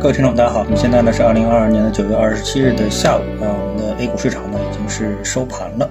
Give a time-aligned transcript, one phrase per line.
[0.00, 0.60] 各位听众，大家好。
[0.60, 4.56] 我们现在呢是二零二二年的九月二十七日的下午啊，我们的 A 股市场呢
[4.88, 5.90] 是收盘了。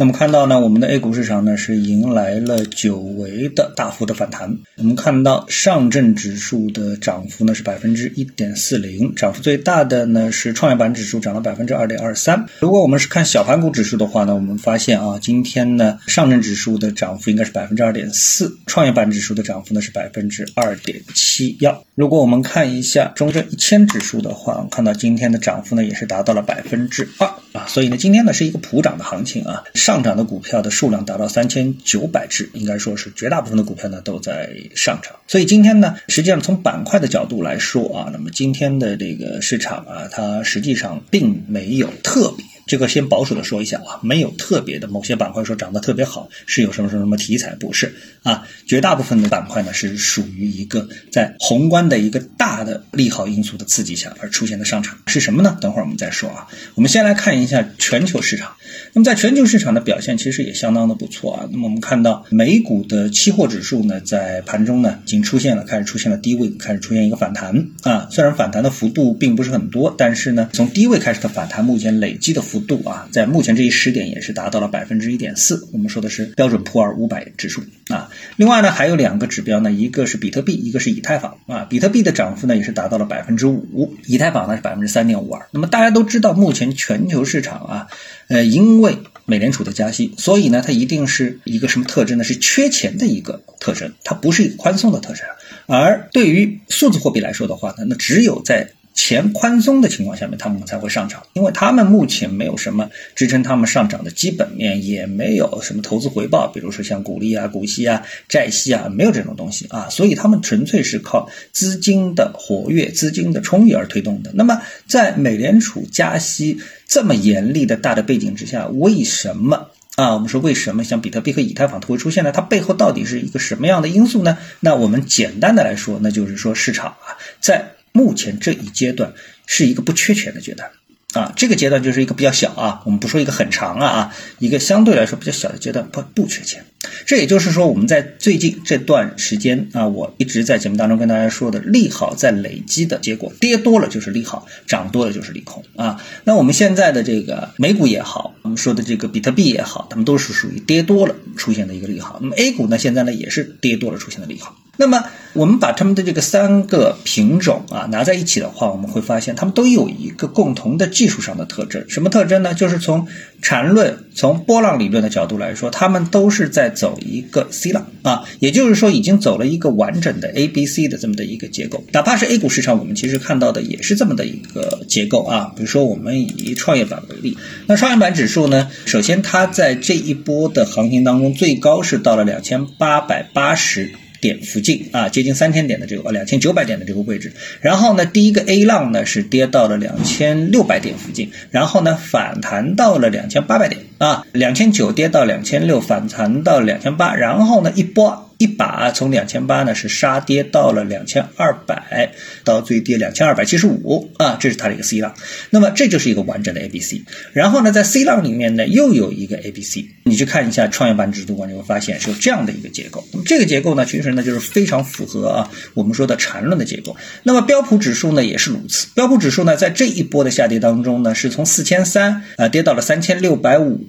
[0.00, 4.56] 那么看到呢，我们的 A 股市场呢是迎来了久违的大幅的反弹。
[4.76, 12.46] 我们看到上证指数的涨幅呢是百分之一点四零，涨幅最大的呢是创业板指数涨了百分之二点二三。
[12.60, 21.84] 如果我们是看小盘股指数的话呢，我们发现啊，今天呢上证指数的涨幅应该是百分之二点四，创业板指数的涨幅呢是百分之二点七幺。
[21.96, 29.64] 如果我们看一下中证一千指数的话，看到今天的涨幅呢也是达到了百分之二啊，所以呢今天呢是一个普涨的行情啊。
[29.74, 35.12] 上涨的股票的数量达到三千九百只，应该说是绝大部分的股票呢都在上涨。
[35.26, 42.44] 所以今天呢，实际上从板块的角度来说啊，那么今天的这个市场啊，它实际上并没有特别。
[42.68, 47.56] 这个先保守的说一下啊，没有特别的某些板块说涨得特别好，是有什么什么什么题材？
[47.58, 55.56] 不是啊，绝大部分的板块呢是属于一个在宏观的一个大的利好因素的刺激下而出现的上涨，是什么呢？
[55.60, 56.46] 等会儿我们再说啊。
[56.74, 58.54] 我们先来看一下全球市场。
[58.92, 61.48] 那么在全球市场的表现其实也相当的不错啊。
[61.50, 68.06] 那么我们看到美股的期货指数呢，在盘中呢已经出现了开始出现了低位，开始出现一个反弹啊。
[68.10, 75.68] 虽然反弹的幅度并不是很多，但是呢，从低位开始的反弹，目前累积的幅度啊，在目前这一时点也是达到了百分之一点四。
[75.72, 78.10] 我们说的是标准普尔五百指数啊。
[78.36, 81.64] 另外呢，还有两个指标呢，一个是比特币，一个是以太坊啊。
[81.64, 85.46] 比特币的涨幅呢也是达到了百分之五，以太坊呢是百分之三点五二。
[85.50, 87.86] 那么大家都知道，目前全球市场啊，
[88.28, 92.24] 呃，因为美联储的加息，所以呢，它一定是一个什么特征呢？
[92.24, 95.24] 是缺钱的一个特征，它不是一个宽松的特征。
[95.66, 98.70] 而对于数字货币来说的话呢，那只有在
[99.00, 114.32] 钱宽松的情况下面，他们才会上涨，因为他们目前没有什么支撑他们上涨的基本面，也没有什么投资回报，比如说像股利啊、股息啊、债息啊，没有这种东西啊，所以他们纯粹是靠资金的活跃、资金的充裕而推动的。
[114.34, 120.14] 那么，在美联储加息这么严厉的大的背景之下，为什么啊？
[120.14, 122.32] 我们说为什么像比特币和以太坊它会出现呢？
[122.32, 124.38] 它背后到底是一个什么样的因素呢？
[124.58, 129.12] 那我们简单的来说，那就是说市场啊，在目前这一阶段
[129.44, 130.70] 是一个不缺钱的阶段，
[131.14, 136.64] 啊，这个阶段就是一个比较小啊，我们不说一个很长啊啊，一个相对来说比较小的阶段，不不缺钱。
[137.06, 146.00] 这也就是说，我们在最近这段时间啊，我一直在节目当中跟大家说的利好在累积的结果，跌多了就是利好，涨多了就是利空啊。
[146.22, 152.20] 那我们现在的这个美股也好，我们说的这个比特币也好，它们都是属于跌多了出现的一个利好。
[152.22, 154.56] 那么 A 股呢，现在呢也是跌多了出现的利好。
[154.80, 161.84] 那么我们把它们的这个三个品种啊拿在一起的话，我们会发现它们都有一个共同的技术上的特征。
[161.88, 162.54] 什么特征呢？
[162.54, 163.06] 就是从
[163.42, 171.84] 缠论、从波浪理论的角度来说，它们都是在走一个 C 浪啊，也就是说已经走了一个完整的 A、B、C 的这么的一个结构。
[171.92, 175.52] 哪怕是 A 股市场，我们其实看到的也是这么的一个结构啊。
[175.56, 183.92] 比如说我们以创业板为例，那创业板指数呢，首先它在这一波的行情当中，最高是到了两千八百八十。
[184.20, 198.27] 点附近啊，接近三千点的这个两千九百点的这个位置，然后呢，第一个 A 浪呢是跌到了两千六百点附近，然后呢反弹到了两千八百点啊，两千九跌到两千六，反弹到两千八，然后呢一波。
[198.38, 202.12] 一把从两千八呢是杀跌到了两千二百，
[202.44, 205.12] 到最低两千二百七十五啊，这是它的一个 C 浪。
[205.50, 207.02] 那么这就是一个完整的 A B C。
[207.32, 209.86] 然后呢，在 C 浪里面呢又有一个 A B C。
[210.04, 213.04] 你去看一下创业板指数，你会发现是有这样的一个结构。
[213.12, 216.96] 那么这个结构呢，其实呢就是非常符合啊我们说的缠论的结构。
[217.24, 218.86] 那么标普指数呢也是如此。
[218.94, 223.84] 标普指数呢在这一波的下跌当中呢，是从四千三啊跌到了三千六百五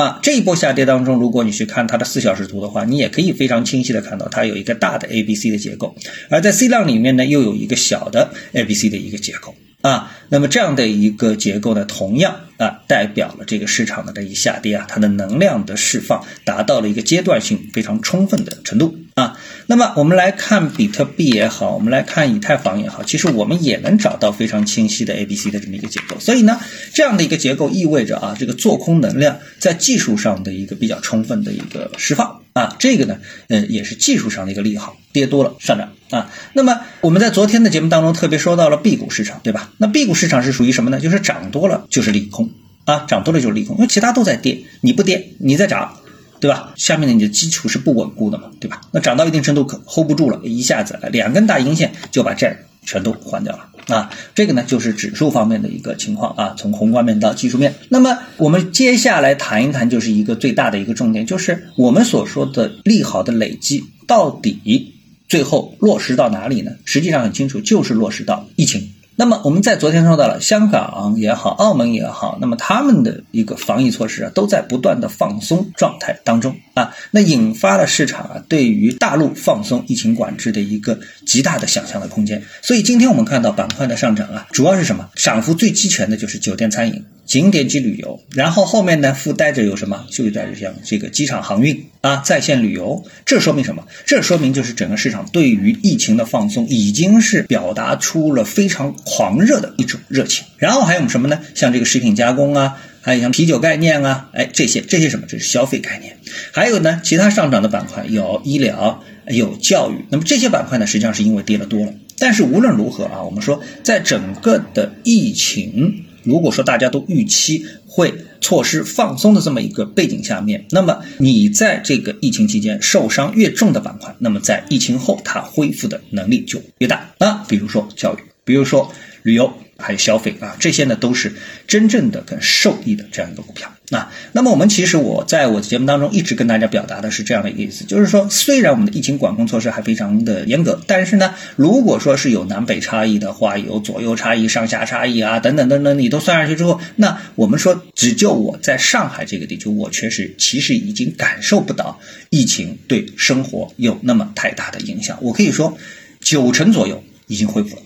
[0.00, 0.20] 啊。
[0.22, 3.92] 这一波下跌当中，如果你去看它的四小时图的话，你也可以非常清晰。
[3.92, 5.96] 的看到它有一个大的 A B C 的结构，
[6.28, 10.14] 而在 C 浪里面呢，又有一个小的 A B C 的一个结构啊。
[10.28, 19.36] 那么这样的一个结构呢，同样啊，代表了这个市场的这一下跌啊，它的能量的释放达到了一个阶段性非常充分的程度啊。
[19.66, 26.18] 那么我们来看比特币也好，我们来看以太坊也好，其实我们也能找到非常清晰的 A B C 的这么一个结构。
[26.20, 26.58] 所以呢，
[26.94, 32.40] 这样的一个结构意味着啊，这个做空能量在技术上的一个比较充分的一个释放。
[32.54, 36.28] 啊，这个呢，呃，也是技术上的一个利好，跌多了上涨啊。
[36.54, 39.70] 那么我们在昨天的节目当中特别说到了 B 股市场，对吧？
[39.76, 40.98] 那 B 股市场是属于什么呢？
[40.98, 42.50] 就是涨多了就是利空
[42.84, 45.97] 啊，涨多了就是利空，因为其他都在跌，你不跌，你在涨，
[46.40, 46.72] 对吧？
[46.76, 48.80] 下面的你的基础是不稳固的嘛，对吧？
[48.92, 53.66] 那涨到一定程度可 hold 不住了，一下子两根大阴线就把债全都还掉了。
[53.88, 57.74] 啊，这个呢就是指数方面的一个情况啊，从宏观面到技术面。
[57.88, 64.94] 那么我们接下来谈一谈，就是一个最大的一个重点，就是我们所说的利好的累积到底
[65.26, 66.72] 最后落实到哪里呢？
[66.84, 82.40] 实际上很清楚，就是落实到疫情那么我们在昨天说到了香港也好，澳门也好，那么他们的一个防疫措施啊，都在不断的放松状态当中啊，那引发了市场啊对于大陆放松疫情管制的一个极大的想象的空间。
[82.62, 85.08] 所以今天我们看到板块的上涨啊，主要是什么？
[85.16, 87.04] 涨幅最齐全的就是酒店餐饮。
[87.26, 90.06] 景点及旅游，然后后面呢附带着有什么？
[90.10, 93.04] 就带着像这个机场航运啊，在线旅游。
[93.26, 93.84] 这说明什么？
[94.06, 100.44] 这说明就是整个市场对于疫情的放松已经是表达出了非常狂热的一种热情。
[100.58, 101.40] 然后还有什么呢？
[101.54, 105.24] 像这个食品加工啊，还有像啤酒概念啊，哎，这些这些什么？
[105.26, 106.18] 这是消费概念。
[106.52, 110.04] 还有呢，其他上涨的板块有医疗，有教育。
[110.10, 111.94] 那么这些板块呢，实际上是因为跌的多了。
[112.18, 116.04] 但是无论如何啊，我们说在整个的疫情。
[116.24, 118.12] 如果说大家都预期会
[118.42, 127.32] 措施放松的这么一个背景下面，那么你在这个疫情期间受伤越重的板块，那么在疫情后它恢复的能力就越大那。
[127.48, 128.18] 比如说教育，
[128.48, 128.92] 比如说
[129.22, 129.52] 旅游。
[129.80, 131.32] 还有消费啊，这些呢都是
[131.68, 134.12] 真正的跟受益的这样一个股票啊。
[134.32, 152.00] 那么我们其实我在我的节目当中一直跟大家表达的是这样的一个意思，就是说虽然我们的疫情管控措施还非常的严格，但是呢，如果说是有南北差异的话，有左右差异、上下差异啊等等等等，你都算上去之后，那我们说只就我在上海这个地区，我确实其实已经感受不到
[152.30, 155.16] 疫情对生活有那么太大的影响。
[155.22, 155.78] 我可以说
[156.20, 157.82] 九成左右已经恢复了。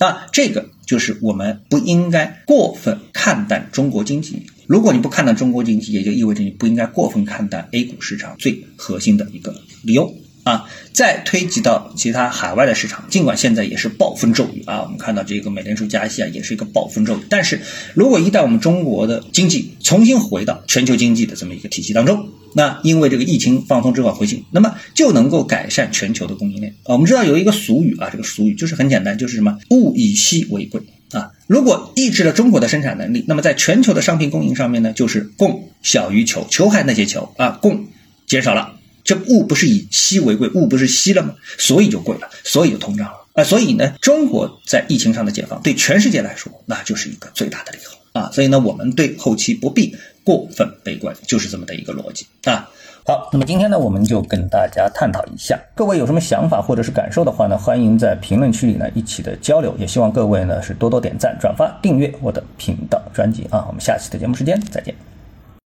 [0.00, 4.46] 那这个就是我们不应该过分看淡中国经济。
[4.66, 10.14] 如果你不看淡中国经济，也就意味着你不应该过分看淡 A 股市场最核心的一个理由。
[10.50, 17.20] 啊，再推及到其他海外的市场，尽管现在也是暴风骤雨啊，我们看到这个美联储加息啊，也是一个暴风骤雨。
[17.30, 17.60] 但是
[17.94, 26.94] 如果一旦我们中国的经济重新回到全球经济的这么一个体系当中，那因为这个疫情放松之后回信，那么就能够改善全球的供应链啊。
[26.94, 30.82] 我们知道有一个俗语啊，这个俗语就是很简单，就是什么物以稀为贵
[31.12, 31.30] 啊。
[31.46, 37.86] 如果抑制了中国的生产能力，那么在全球的商品供应上面呢，就是供小于求，求还那些求啊，供
[38.26, 38.79] 减少了。
[39.10, 41.34] 这物不是以稀为贵，物不是稀了吗？
[41.58, 43.42] 所以就贵了，所以就通胀了啊！
[43.42, 48.30] 所以呢，中国在疫情上的解放，对全世界来说，那就是一个最大的利好啊！
[48.32, 52.70] 所以呢，我们对后期不必过分悲观，就是这么的一个逻辑啊。
[53.04, 63.64] 好，那么今天呢，我们就跟大家探讨一下，各位有什么想法或者是感受的话呢，欢迎在评论区里呢一起的交流，也希望各位呢是多多点赞、转发、订阅我的频道专辑啊！
[63.66, 65.09] 我们下期的节目时间再见。